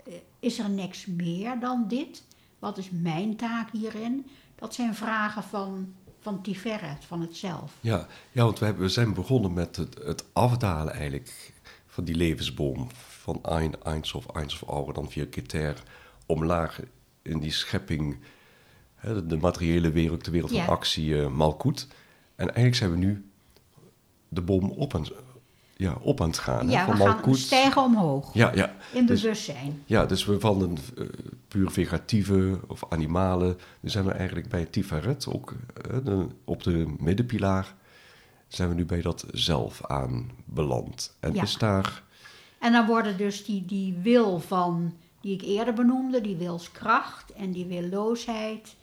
[0.04, 2.22] eh, is er niks meer dan dit?
[2.58, 4.26] Wat is mijn taak hierin?
[4.54, 7.72] Dat zijn vragen van, van Tiferet, van het zelf.
[7.80, 11.52] Ja, ja want we, hebben, zijn begonnen met het, het afdalen eigenlijk
[11.86, 12.88] van die levensboom.
[12.92, 15.82] Van Ein, Eins of Eins dan via Keter,
[16.26, 16.80] omlaag
[17.22, 18.18] in die schepping
[19.02, 21.86] de, materiële wereld, de wereld van actie, uh, Malkoet.
[22.34, 23.24] En eigenlijk zijn we nu
[24.28, 25.06] de boom op aan,
[25.76, 26.68] ja, op aan het gaan.
[26.68, 28.34] Ja, van we gaan stijgen omhoog.
[28.34, 28.74] Ja, ja.
[28.92, 29.82] In dus, bewustzijn.
[29.86, 31.08] Ja, dus we van een uh,
[31.48, 33.56] puur vegetieve of animale...
[33.80, 35.54] Nu zijn we eigenlijk bij Tiferet, ook
[36.06, 37.74] uh, op de middenpilaar...
[38.48, 41.16] zijn we nu bij dat zelf aanbeland.
[41.20, 41.42] En ja.
[41.42, 42.02] is daar...
[42.58, 47.50] En dan worden dus die, die wil van, die ik eerder benoemde, die wilskracht en
[47.50, 48.76] die willoosheid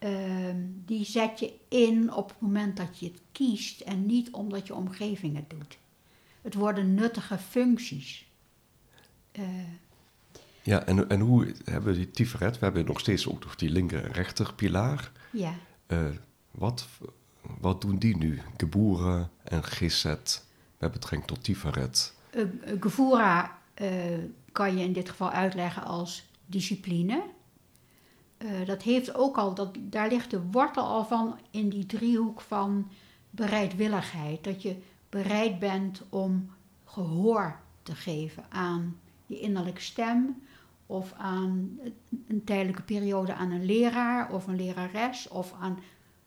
[0.00, 4.66] Ehm, die zet je in op het moment dat je het kiest en niet omdat
[4.66, 5.78] je omgeving het doet.
[6.42, 8.28] Het worden nuttige functies.
[9.32, 9.44] Uh,
[10.62, 12.58] ja, en, en hoe hebben we die Tiferet?
[12.58, 15.12] We hebben nog steeds ook nog die linker en rechter pilaar.
[15.30, 15.54] Ja.
[15.86, 16.08] Uh,
[16.50, 16.88] wat,
[17.60, 18.40] wat doen die nu?
[18.56, 20.44] Geboera en Geset
[20.78, 22.14] met betrekking tot Tiferet?
[22.34, 22.44] Uh,
[22.80, 23.58] Gevura
[24.52, 27.22] kan je in dit geval uitleggen als discipline.
[28.44, 32.40] Uh, dat heeft ook al, dat, daar ligt de wortel al van in die driehoek
[32.40, 32.90] van
[33.30, 34.44] bereidwilligheid.
[34.44, 34.76] Dat je
[35.08, 36.50] bereid bent om
[36.84, 40.42] gehoor te geven aan je innerlijke stem
[40.86, 41.78] of aan
[42.26, 45.78] een tijdelijke periode aan een leraar of een lerares of aan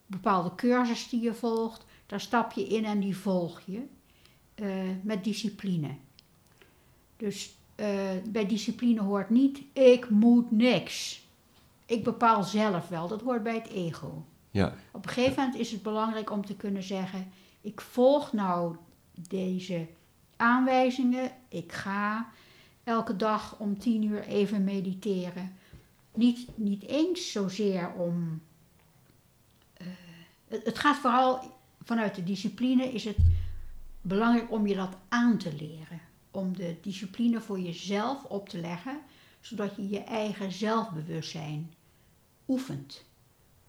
[0.06, 1.86] bepaalde cursus die je volgt.
[2.06, 3.82] Daar stap je in en die volg je
[4.56, 5.96] uh, met discipline.
[7.18, 7.88] Dus uh,
[8.30, 11.23] bij discipline hoort niet ik moet niks
[11.86, 14.26] ik bepaal zelf wel, dat hoort bij het ego.
[14.52, 14.74] Ja.
[14.92, 18.76] Op een gegeven moment is het belangrijk om te kunnen zeggen: ik volg nou
[19.30, 19.88] deze
[20.36, 22.30] aanwijzingen, ik ga
[22.84, 25.58] elke dag om tien uur even mediteren.
[26.14, 28.42] Niet, niet eens zozeer om.
[29.82, 29.88] Uh,
[30.48, 31.52] het, het gaat vooral
[31.84, 33.18] vanuit de discipline, is het
[34.02, 36.02] belangrijk om je dat aan te leren.
[36.32, 39.00] Om de discipline voor jezelf op te leggen
[39.44, 41.74] zodat je je eigen zelfbewustzijn
[42.48, 43.06] oefent.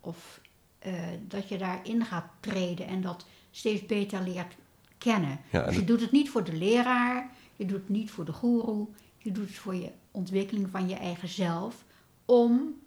[0.01, 0.41] Of
[0.79, 0.95] eh,
[1.29, 4.55] dat je daarin gaat treden en dat steeds beter leert
[4.99, 5.41] kennen.
[5.53, 8.33] Ja, dus je doet het niet voor de leraar, je doet het niet voor de
[8.33, 8.87] goeroe,
[9.19, 11.85] je doet het voor je ontwikkeling van je eigen zelf,
[12.25, 12.81] om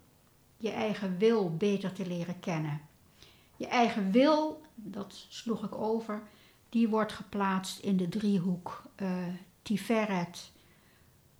[0.58, 2.82] je eigen wil beter te leren kennen.
[3.56, 6.22] Je eigen wil, dat sloeg ik over,
[6.70, 9.28] die wordt geplaatst in de driehoek eh
[9.62, 10.52] Tiferet,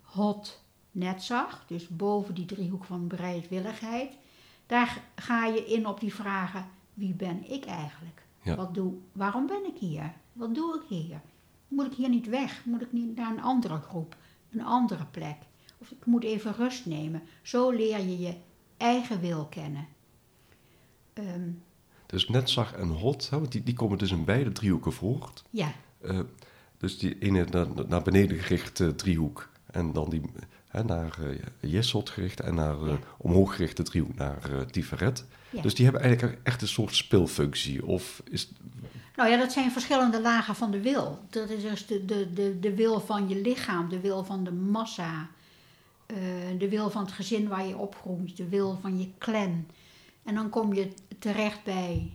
[0.02, 0.62] Hot,
[0.98, 4.14] Netzach, dus boven die driehoek van bereidwilligheid.
[4.66, 8.26] Daar ga je in op die vragen, wie ben ik eigenlijk?
[8.42, 8.56] Ja.
[8.56, 10.14] Wat doe, waarom ben ik hier?
[10.34, 11.22] Wat doe ik hier?
[11.68, 12.66] Moet ik hier niet weg?
[12.66, 14.16] Moet ik niet naar een andere groep,
[14.52, 15.36] een andere plek?
[15.78, 17.22] Of ik moet even rust nemen.
[17.42, 18.34] Zo leer je je
[18.78, 19.88] eigen wil kennen.
[21.14, 21.50] Ehm,
[22.06, 25.32] Dus Netzach en Hot, hè, want die, die komen dus in beide driehoeken voor.
[25.50, 26.20] ja, Eh,
[26.78, 29.50] dus die ene naar, naar beneden gerichte driehoek.
[29.66, 30.22] En dan die
[30.78, 33.00] hè, naar eh Jesod gericht en naar eh, Ja.
[33.18, 35.26] omhoog gerichte driehoek naar Tiferet.
[35.50, 35.62] Ja.
[35.62, 37.86] Dus die hebben eigenlijk echt een soort speelfunctie.
[37.86, 38.52] Of is,
[39.16, 41.20] Nou ja, dat zijn verschillende lagen van de wil.
[41.30, 44.52] Dat is dus de, de, de, de wil van je lichaam, de wil van de
[44.52, 45.30] massa,
[46.58, 49.66] de wil van het gezin waar je opgroeit, de wil van je clan.
[50.24, 52.12] En dan kom je terecht bij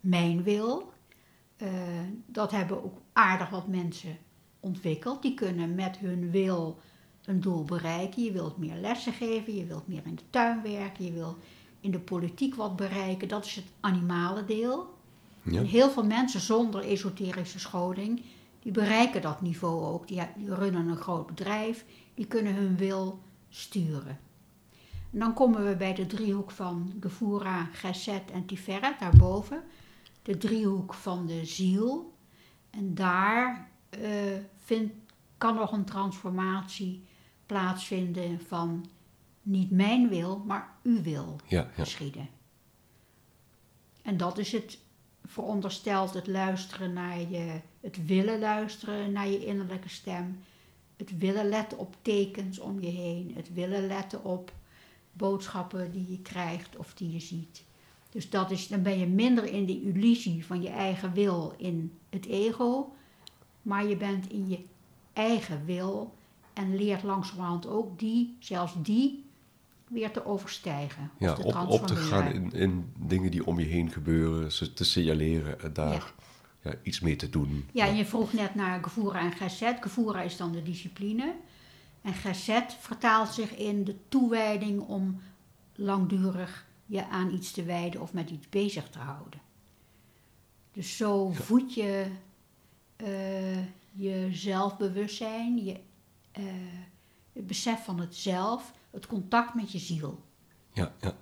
[0.00, 0.92] mijn wil.
[2.26, 4.16] Dat hebben ook aardig wat mensen
[4.60, 5.22] ontwikkeld.
[5.22, 6.80] Die kunnen met hun wil
[7.24, 8.22] een doel bereiken.
[8.22, 11.36] Je wilt meer lessen geven, je wilt meer in de tuin werken, je wilt
[11.80, 13.28] in de politiek wat bereiken.
[13.28, 14.94] Dat is het animale deel.
[15.42, 15.58] ja?
[15.58, 18.22] En heel veel mensen zonder esoterische scholing,
[18.62, 20.08] die bereiken dat niveau ook.
[20.08, 21.84] Die, die runnen een groot bedrijf,
[22.14, 24.18] die kunnen hun wil sturen.
[25.12, 29.62] En dan komen we bij de driehoek van Gevura, Geset en Tiferet, daarboven.
[30.22, 32.14] De driehoek van de ziel.
[32.70, 33.68] En daar
[34.66, 34.80] eh,
[35.38, 37.04] kan nog een transformatie
[37.46, 38.86] plaatsvinden van
[39.42, 41.82] niet mijn wil, maar uw wil Ja, ja.
[41.82, 42.28] geschieden.
[44.02, 44.78] En dat is het
[45.24, 50.38] veronderstelt het luisteren naar je, het willen luisteren naar je innerlijke stem,
[50.96, 54.52] het willen letten op tekens om je heen, het willen letten op
[55.12, 57.64] boodschappen die je krijgt of die je ziet.
[58.10, 61.98] Dus dat is, dan ben je minder in de illusie van je eigen wil in
[62.10, 62.94] het ego,
[63.62, 64.58] maar je bent in je
[65.12, 66.14] eigen wil
[66.54, 69.24] en leert langzamerhand ook die, zelfs die,
[69.88, 71.10] weer te overstijgen.
[71.18, 74.72] Ja, te op, op te gaan in, in dingen die om je heen gebeuren, ze
[74.72, 76.12] te signaleren en daar
[76.60, 76.74] ja.
[76.82, 77.66] iets mee te doen.
[77.72, 79.76] Ja, en je vroeg net naar Gevura en Geset.
[79.80, 81.34] Gevura is dan de discipline.
[82.02, 85.20] En Geset vertaalt zich in de toewijding om
[85.74, 89.40] langdurig je aan iets te wijden of met iets bezig te houden.
[90.72, 92.06] Dus zo voed je
[92.96, 93.58] eh,
[93.92, 95.80] je zelfbewustzijn, je,
[96.34, 96.42] eh,
[97.32, 100.22] het besef van het zelf, het contact met je ziel.
[100.72, 101.16] Ja, ja.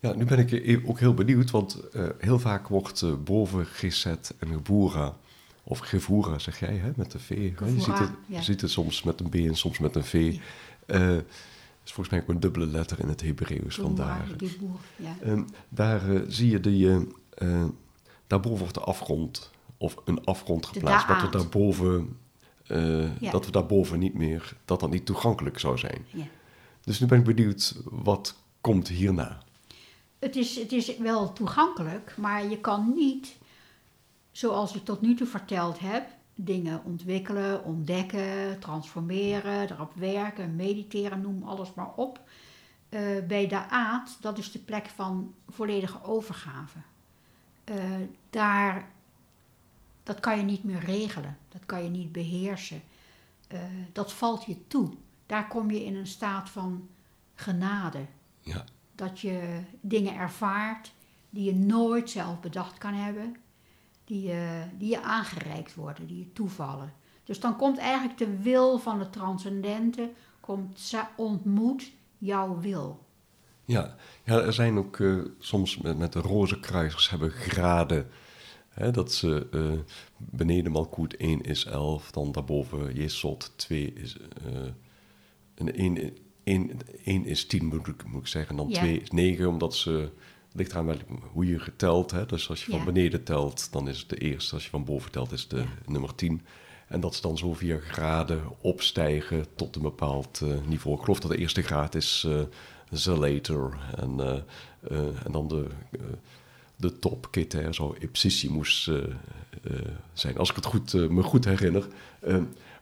[0.00, 3.66] Ja, nu ben ik e- ook heel benieuwd, want eh, heel vaak wordt eh, boven
[3.66, 5.16] Geset en Gebura,
[5.62, 7.28] of Gevura zeg jij, hè, met de V.
[7.28, 8.36] Je, ziet het, ja.
[8.36, 10.38] je ziet het soms met een B en soms met een V.
[10.86, 11.16] Eh
[11.84, 14.26] is volgens mij ook een dubbele letter in het Hebreeuws, vandaar.
[14.96, 15.16] Ja.
[15.22, 17.08] Ehm, daar zie je die,
[18.26, 21.32] daarboven wordt de afgrond, of een afgrond geplaatst, we daad.
[21.32, 22.16] daarboven,
[23.20, 23.30] Ja.
[23.30, 26.06] dat we daarboven niet meer, dat dat niet toegankelijk zou zijn.
[26.10, 26.24] ja.
[26.84, 29.42] Dus nu ben ik benieuwd, wat komt hierna?
[30.18, 33.36] Het is, het is wel toegankelijk, maar je kan niet,
[34.32, 41.42] zoals ik tot nu toe verteld heb, dingen ontwikkelen, ontdekken, transformeren, erop werken, mediteren, noem
[41.42, 42.20] alles maar op.
[42.88, 46.78] Eh, bij de aard, dat is de plek van volledige overgave.
[47.64, 47.74] Eh,
[48.30, 48.88] daar,
[50.08, 52.82] dat kan je niet meer regelen, dat kan je niet beheersen.
[53.48, 53.60] Eh,
[53.92, 54.90] dat valt je toe.
[55.26, 56.88] Daar kom je in een staat van
[57.34, 58.06] genade
[58.40, 60.92] Ja, dat je dingen ervaart
[61.30, 63.36] die je nooit zelf bedacht kan hebben,
[64.04, 66.92] die je, die je aangereikt worden, die je toevallen.
[67.24, 73.06] Dus dan komt eigenlijk de wil van het transcendente, komt, ontmoet jouw wil.
[73.64, 73.96] ja.
[74.24, 78.10] ja er zijn ook eh, soms met, met de roze kruisers hebben graden.
[78.78, 84.16] Hè, dat ze eh, beneden Malkoet 1 is 11, dan daarboven Jesod 2 is...
[84.46, 84.56] eh
[85.54, 86.70] en 1, 1,
[87.04, 88.78] 1 is 10 moet ik, moet ik zeggen, dan Ja.
[88.78, 89.90] 2 is 9, omdat ze...
[89.90, 90.96] Het ligt eraan
[91.32, 92.10] hoe je geteld.
[92.10, 92.26] Hè?
[92.26, 94.54] Dus als je van beneden telt, dan is het de eerste.
[94.54, 95.66] Als je van boven telt, is het de Ja.
[95.86, 96.42] nummer 10.
[96.88, 100.96] En dat ze dan zo via graden opstijgen tot een bepaald eh, niveau.
[100.96, 102.40] Ik geloof dat de eerste graad is eh
[102.90, 103.78] Zelator.
[103.96, 104.20] En,
[104.90, 105.66] eh, en dan de,
[106.78, 109.04] de top Keter zou Ipsissimus uh,
[110.12, 111.86] zijn, als ik het goed, me goed herinner.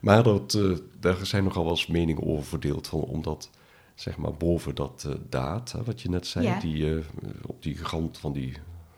[0.01, 0.59] maar dat,
[0.99, 3.49] daar zijn nogal wel eens meningen over verdeeld, van, omdat
[3.95, 7.03] zeg maar boven dat daad, wat je net zei, die
[7.45, 8.53] op die rand van die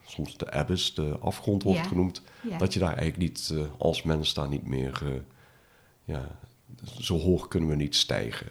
[0.05, 2.21] soms de abyss, de afgrond wordt genoemd,
[2.57, 5.23] dat je daar eigenlijk niet als mens daar niet meer,
[6.05, 6.39] ja,
[6.99, 8.47] zo hoog kunnen we niet stijgen.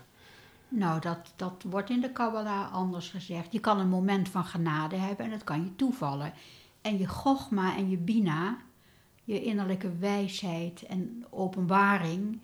[0.69, 3.53] Nou, dat, dat wordt in de Kabbalah anders gezegd.
[3.53, 6.33] Je kan een moment van genade hebben en dat kan je toevallen.
[6.81, 8.59] En je gogma en je bina,
[9.25, 12.41] je innerlijke wijsheid en openbaring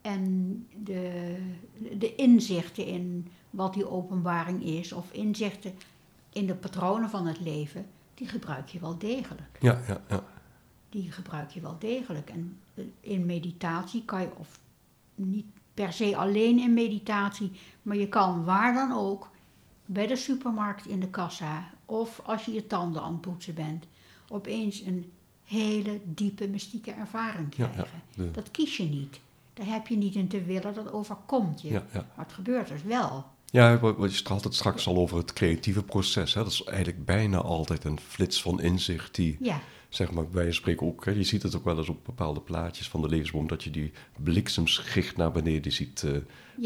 [0.00, 1.36] en de,
[1.98, 5.74] de inzichten in wat die openbaring is, of inzichten
[6.32, 9.58] in de patronen van het leven, die gebruik je wel degelijk.
[9.60, 10.24] Ja, ja, ja.
[10.88, 12.30] Die gebruik je wel degelijk.
[12.30, 12.58] En
[13.00, 14.60] in meditatie kan je, of
[15.14, 19.30] niet per se alleen in meditatie, maar je kan waar dan ook,
[19.86, 23.86] bij de supermarkt in de kassa of als je je tanden aan het poetsen bent,
[24.28, 25.12] opeens een
[25.44, 27.86] hele diepe mystieke ervaring krijgen.
[28.32, 29.20] Dat kies je niet.
[29.54, 31.68] Daar heb je niet in te willen, dat overkomt je.
[31.68, 33.24] Ja, maar het gebeurt dus wel.
[33.46, 36.34] Ja, je had het straks al over het creatieve proces.
[36.34, 36.42] Hè?
[36.42, 39.38] Dat is eigenlijk bijna altijd een flits van inzicht die
[39.94, 42.88] zeg maar, wij spreken ook, hè, je ziet het ook wel eens op bepaalde plaatjes
[42.88, 46.16] van de levensboom, dat je die bliksemschicht naar beneden ziet uh,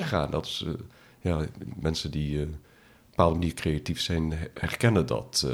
[0.07, 0.31] gaan.
[0.31, 0.73] Dat is, uh,
[1.21, 1.47] ja,
[1.81, 2.59] mensen die uh, op een
[3.11, 5.47] bepaalde manier creatief zijn, herkennen dat.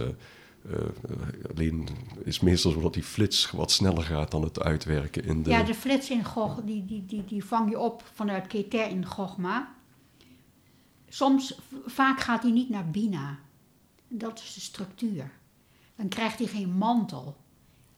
[1.51, 1.89] alleen
[2.23, 5.51] is meestal zo dat die flits wat sneller gaat dan het uitwerken in de...
[5.51, 9.07] Ja, de flits in Gog, die, die, die, die vang je op vanuit Keter in
[9.07, 9.75] Gogma.
[11.09, 13.39] Soms, vaak gaat hij niet naar Bina.
[14.09, 15.31] Dat is de structuur.
[15.97, 17.37] Dan krijgt hij geen mantel.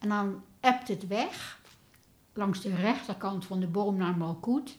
[0.05, 1.61] En dan ebt het weg
[2.33, 4.77] langs de rechterkant van de boom naar Malkoet.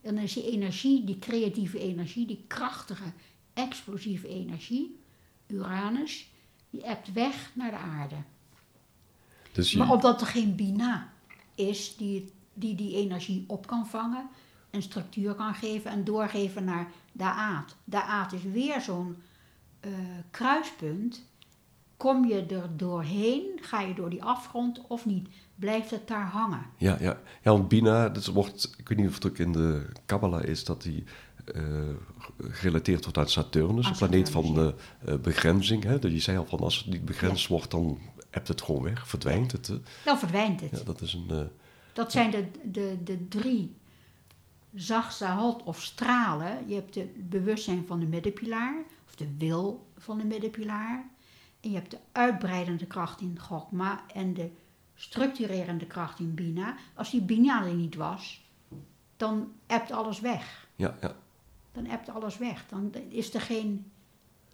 [0.00, 3.12] En dan is die energie, die creatieve energie, die krachtige,
[3.52, 5.00] explosieve energie,
[5.46, 6.30] Uranus,
[6.70, 8.14] die ebt weg naar de aarde.
[9.52, 9.78] Dus je...
[9.78, 11.12] Maar opdat er geen bina
[11.54, 14.28] is die, die die energie op kan vangen,
[14.70, 17.76] een structuur kan geven en doorgeven naar de aard.
[17.84, 19.16] De aard is weer zo'n
[19.80, 19.92] uh,
[20.30, 21.26] kruispunt
[21.98, 23.58] Kom je er doorheen?
[23.60, 25.28] Ga je door die afgrond of niet?
[25.54, 26.66] Blijft het daar hangen?
[26.76, 27.20] Ja, ja.
[27.42, 30.64] ja want Bina, dat wordt, ik weet niet of het ook in de Kabbalah is,
[30.64, 31.04] dat die
[31.54, 31.62] uh,
[32.38, 34.74] gerelateerd wordt aan Saturnus, een planeet van de
[35.08, 35.82] uh, begrenzing.
[35.82, 35.98] Hè?
[35.98, 37.98] Dat je zei al van als het niet begrensd wordt, dan
[38.30, 39.72] hebt het gewoon weg, verdwijnt het.
[40.04, 40.70] Dan verdwijnt het.
[40.70, 41.26] Ja, dat is een.
[41.30, 41.40] Uh,
[41.92, 43.76] dat zijn de, de, de drie
[45.64, 46.68] of stralen.
[46.68, 51.04] Je hebt het bewustzijn van de middenpilaar, of de wil van de middenpilaar.
[51.60, 54.50] En je hebt de uitbreidende kracht in Gokma en de
[54.94, 56.76] structurerende kracht in Bina.
[56.94, 58.44] Als die Bina er niet was,
[59.16, 60.68] dan ebt alles weg.
[60.76, 61.16] Ja, ja.
[61.72, 62.64] Dan ebt alles weg.
[62.68, 63.90] Dan is er geen,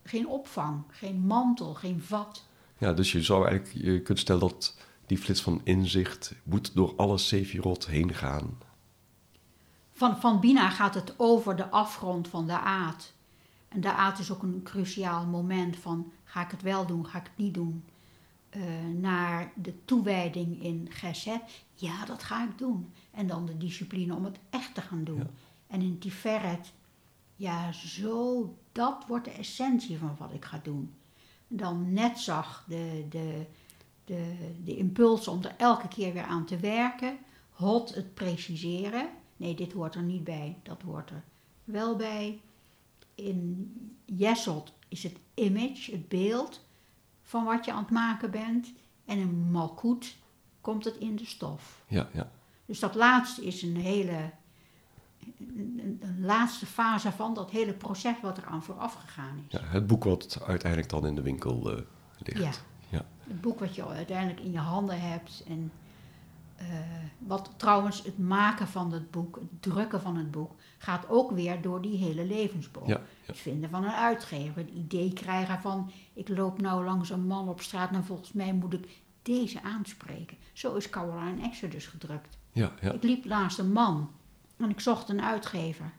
[0.02, 2.46] geen opvang, geen mantel, geen vat.
[2.78, 6.92] Ja, dus je zou eigenlijk, je kunt stellen dat die flits van inzicht moet door
[6.96, 8.58] alle Sefirot heen gaan.
[9.92, 13.13] Van, van Bina gaat het over de afgrond van de aard.
[13.74, 17.06] En de aard is ook een cruciaal moment van Ga ik het wel doen?
[17.06, 17.84] Ga ik het niet doen?
[18.56, 18.62] Uh,
[19.00, 21.40] naar de toewijding in Geset.
[21.74, 22.92] Ja, dat ga ik doen.
[23.10, 25.26] En dan de discipline om het echt te gaan doen.
[25.66, 26.72] En in Tiferet,
[27.36, 30.94] ja, zo, dat wordt de essentie van wat ik ga doen.
[31.48, 33.46] Dan net zag de, de,
[34.04, 37.18] de, de impuls om er elke keer weer aan te werken.
[37.50, 39.08] Hot het preciseren.
[39.36, 40.58] Nee, dit hoort er niet bij.
[40.62, 41.24] Dat hoort er
[41.64, 42.40] wel bij.
[43.14, 43.72] In
[44.04, 46.60] Jesselt is het image, het beeld
[47.22, 48.72] van wat je aan het maken bent.
[49.04, 50.16] En in malkoet
[50.60, 51.84] komt het in de stof.
[51.88, 52.30] Ja, ja.
[52.66, 54.30] Dus dat laatste is een hele,
[55.38, 59.58] een, laatste fase van dat hele proces wat er aan vooraf gegaan is.
[59.58, 61.80] Ja, het boek wat uiteindelijk dan in de winkel uh,
[62.18, 62.40] ligt.
[62.88, 62.98] Ja.
[62.98, 63.04] ja.
[63.26, 65.72] Het boek wat je uiteindelijk in je handen hebt en
[66.70, 66.78] uh,
[67.18, 71.62] wat trouwens het maken van het boek, het drukken van het boek, gaat ook weer
[71.62, 72.88] door die hele levensboom.
[72.88, 77.26] Ja, Het vinden van een uitgever, het idee krijgen van ik loop nou langs een
[77.26, 78.88] man op straat en volgens mij moet ik
[79.22, 80.36] deze aanspreken.
[80.52, 82.38] Zo is Caroline Exodus gedrukt.
[82.52, 82.92] Ja, ja.
[82.92, 84.10] Ik liep naast een man
[84.56, 85.92] en ik zocht een uitgever.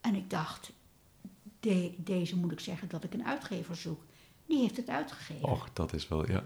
[0.00, 0.72] En ik dacht,
[1.96, 4.02] deze moet ik zeggen dat ik een uitgever zoek.
[4.46, 5.48] Die heeft het uitgegeven.
[5.48, 6.44] Och, dat is wel, ja.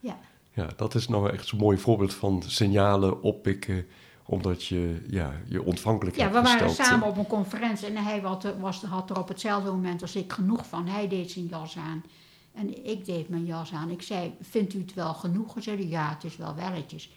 [0.00, 0.18] Ja.
[0.56, 3.86] Ja, dat is nou echt zo'n mooi voorbeeld van signalen oppikken
[4.24, 8.54] omdat je ja, je ontvankelijk Ja, we waren samen op een conferentie en hij had,
[8.58, 10.86] was, had er op hetzelfde moment als ik genoeg van.
[10.86, 12.04] Hij deed zijn jas aan
[12.52, 13.90] en ik deed mijn jas aan.
[13.90, 15.54] Ik zei, vindt u het wel genoeg?
[15.54, 17.10] Hij zei, ja, het is wel welletjes.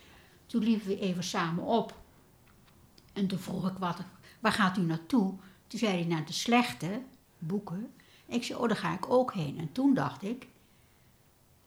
[0.45, 1.93] Toen liepen we even samen op.
[3.13, 3.97] En toen vroeg ik, wat,
[4.39, 5.33] waar gaat u naartoe?
[5.67, 7.01] Toen zei hij, naar de slechte
[7.37, 7.91] boeken.
[8.25, 9.57] Ik zei, oh, daar ga ik ook heen.
[9.59, 10.47] En toen dacht ik,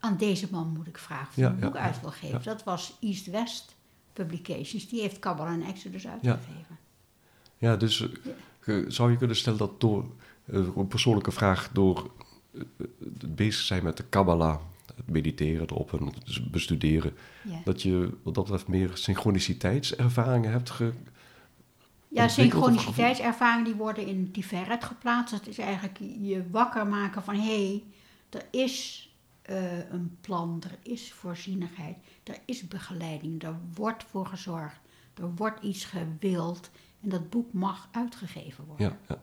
[0.03, 2.43] aan deze man moet ik vragen of Ja, een boek uit wil geven.
[2.43, 3.77] Dat was East West
[4.13, 4.89] Publications.
[4.89, 6.79] Die heeft Kabbalah en Exodus uitgegeven.
[7.59, 8.09] Ja, dus
[8.65, 10.05] eh, zou je kunnen stellen dat door
[10.45, 12.11] eh, een persoonlijke vraag, door
[12.55, 12.87] eh, eh,
[13.29, 14.59] bezig zijn met de Kabbalah,
[14.97, 20.71] het mediteren erop en het bestuderen, Ja, dat je wat dat betreft meer synchroniciteitservaringen hebt
[20.71, 20.93] ge,
[22.09, 25.35] ja synchroniciteitservaringen die worden in Tiferet geplaatst.
[25.35, 27.35] Dat is eigenlijk je wakker maken van...
[27.35, 27.83] hé, hey,
[28.31, 29.09] er is
[29.43, 34.81] eh, een plan, er is voorzienigheid, er is begeleiding, er wordt voor gezorgd,
[35.15, 36.71] er wordt iets gewild
[37.01, 38.87] en dat boek mag uitgegeven worden.
[38.87, 39.23] Ja, ja.